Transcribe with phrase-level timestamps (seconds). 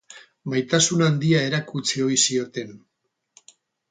[0.53, 2.75] Maitasun handia erakutsi ohi zioten.